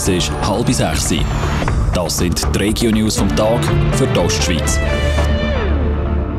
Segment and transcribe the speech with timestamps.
[0.00, 1.14] Es ist halb sechs.
[1.92, 4.78] Das sind die Regio-News vom Tag für die Ostschweiz.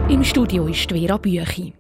[0.10, 1.72] Im Studio ist Vera Büchi.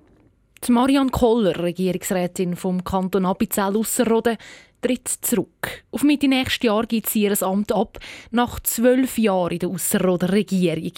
[0.63, 4.37] Die Marianne Koller, Regierungsrätin vom Kanton Appenzell-Ausserrhoden,
[4.81, 5.83] tritt zurück.
[5.91, 7.99] Auf Mitte nächstes Jahr gibt sie ihr Amt ab,
[8.31, 10.91] nach zwölf Jahren in der Ausserrhoder Regierung.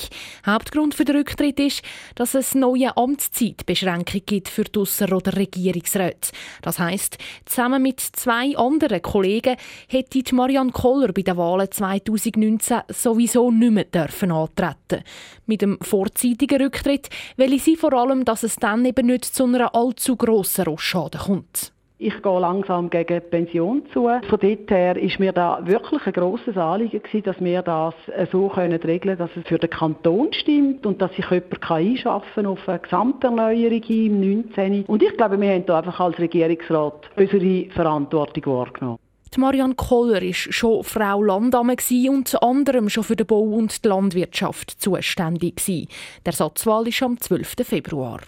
[0.45, 1.81] Hauptgrund für den Rücktritt ist,
[2.15, 6.31] dass es neue Amtszeitbeschränkung gibt für die Ausserrhoder Regierungsräte.
[6.61, 9.57] Das heisst, zusammen mit zwei anderen Kollegen
[9.87, 15.03] hätte Marianne Koller bei den Wahlen 2019 sowieso nicht mehr dürfen antreten.
[15.45, 19.75] Mit dem vorzeitigen Rücktritt will sie vor allem, dass es dann eben nicht zu einer
[19.75, 21.72] allzu grossen Rosschaden kommt.
[22.05, 24.09] Ich gehe langsam gegen die Pension zu.
[24.27, 27.93] Von dort her ist mir da wirklich ein grosses Anliegen gewesen, dass wir das
[28.29, 32.37] so können regeln dass es für den Kanton stimmt und dass sich jemand kann auf
[32.67, 34.83] eine Gesamterneuerung im 19.
[34.83, 38.99] Und ich glaube, wir haben da einfach als Regierungsrat unsere Verantwortung wahrgenommen.
[39.33, 43.81] Die Marianne Koller war schon Frau Landamme und unter anderem schon für den Bau und
[43.81, 45.87] die Landwirtschaft zuständig.
[46.25, 47.65] Der Satzwahl ist am 12.
[47.65, 48.19] Februar.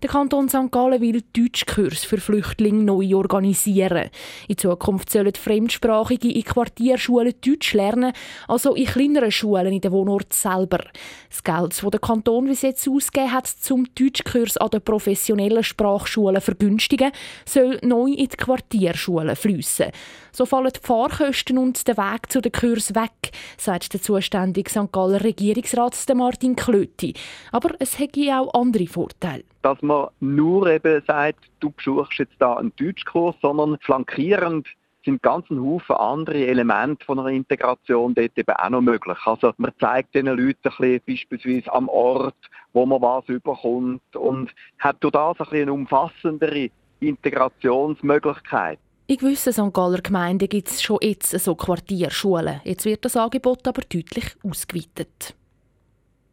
[0.00, 0.70] Der Kanton St.
[0.70, 4.10] Gallen will Deutschkurs für Flüchtlinge neu organisieren.
[4.46, 8.12] In Zukunft sollen Fremdsprachige in Quartierschulen Deutsch lernen,
[8.46, 10.84] also in kleineren Schulen in den Wohnort selber.
[11.28, 16.40] Das Geld, das der Kanton bis jetzt ausgegeben hat, zum Deutschkurs an den professionellen Sprachschulen
[16.40, 17.10] vergünstigen,
[17.44, 19.90] soll neu in die Quartierschulen fließen.
[20.30, 24.92] So fallen die Fahrkosten und der Weg zu den Kurs weg, sagt der zuständige St.
[24.92, 27.14] Galler Regierungsrat Martin Klöti.
[27.50, 32.54] Aber es hätte auch andere Vorteile dass man nur eben sagt, du besuchst jetzt da
[32.54, 34.68] einen Deutschkurs, sondern flankierend
[35.04, 39.18] sind ganz ein Haufen andere Elemente von einer Integration dort eben auch noch möglich.
[39.24, 42.36] Also man zeigt den Leuten ein bisschen beispielsweise am Ort,
[42.72, 48.78] wo man was überkommt und hat durch das ein bisschen eine umfassendere Integrationsmöglichkeit.
[49.06, 49.72] In gewissen St.
[49.72, 52.60] Galler Gemeinden gibt es schon jetzt so Quartierschulen.
[52.64, 55.34] Jetzt wird das Angebot aber deutlich ausgeweitet.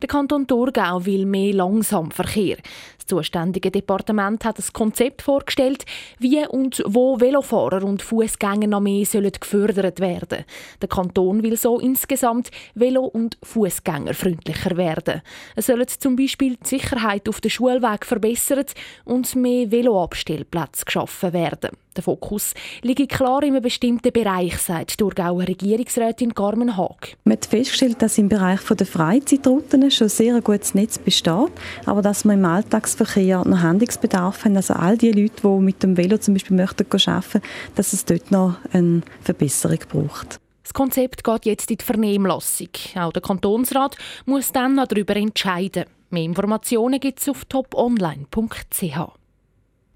[0.01, 2.57] Der Kanton Thurgau will mehr Langsamverkehr.
[2.97, 5.85] Das zuständige Departement hat ein Konzept vorgestellt,
[6.19, 10.43] wie und wo Velofahrer und Fußgänger noch mehr sollen gefördert werden.
[10.81, 15.21] Der Kanton will so insgesamt velo- und Fußgängerfreundlicher werden.
[15.55, 18.73] Es sollen zum Beispiel die Sicherheit auf dem Schulweg verbessert
[19.05, 21.71] und mehr Veloabstellplätze geschaffen werden.
[21.95, 27.15] Der Fokus liegt klar in einem bestimmten Bereich, sagt die Thurgauer Regierungsrätin Carmen Haag.
[27.23, 31.51] Man hat festgestellt, dass im Bereich der Freizeitrouten schon sehr ein gutes Netz besteht,
[31.85, 34.57] aber dass wir im Alltagsverkehr noch Handlungsbedarf haben.
[34.57, 37.41] Also all die Leute, die mit dem Velo zum Beispiel möchten arbeiten,
[37.75, 40.41] dass es dort noch eine Verbesserung braucht.
[40.63, 42.69] Das Konzept geht jetzt in die Vernehmlassung.
[42.95, 43.95] Auch der Kantonsrat
[44.25, 45.85] muss dann noch darüber entscheiden.
[46.09, 49.24] Mehr Informationen gibt es auf toponline.ch.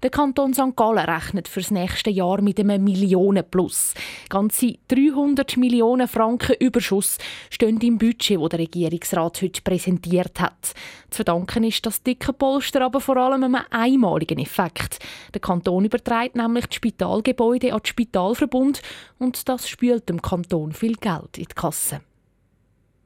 [0.02, 0.74] Der Kanton St.
[0.76, 3.92] Gallen rechnet für das nächste Jahr mit einem Millionenplus.
[4.30, 7.18] Ganze 300 Millionen Franken Überschuss
[7.50, 10.72] stehen im Budget, das der Regierungsrat heute präsentiert hat.
[11.10, 15.00] Zu verdanken ist das dicke Polster aber vor allem einem einmaligen Effekt.
[15.34, 18.80] Der Kanton überträgt nämlich die Spitalgebäude an den Spitalverbund
[19.18, 22.00] und das spült dem Kanton viel Geld in die Kasse.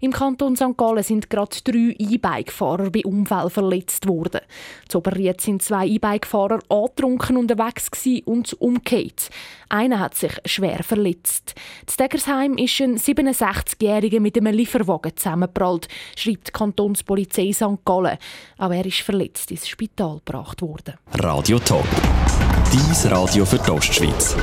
[0.04, 0.76] Im Kanton St.
[0.76, 4.42] Gallen sind gerade drei E-Bike-Fahrer bei Unfällen verletzt worden.
[4.86, 7.90] Zu Oberried sind zwei E-Bike-Fahrer angetrunken unterwegs
[8.26, 9.30] und umgekehrt.
[9.70, 11.54] Einer hat sich schwer verletzt.
[11.88, 17.82] In Degersheim ist ein 67-Jähriger mit einem Lieferwagen zusammengeprallt, schreibt die Kantonspolizei St.
[17.86, 18.18] Gallen.
[18.58, 20.98] Auch er ist verletzt ins Spital gebracht worden.
[21.14, 21.86] Radio Top.
[22.70, 24.36] Dies Radio für die Ostschweiz.